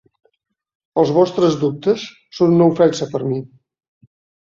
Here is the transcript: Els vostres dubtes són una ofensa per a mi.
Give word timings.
Els 1.01 1.11
vostres 1.17 1.59
dubtes 1.65 2.09
són 2.41 2.59
una 2.59 2.71
ofensa 2.75 3.13
per 3.15 3.25
a 3.25 3.31
mi. 3.33 3.43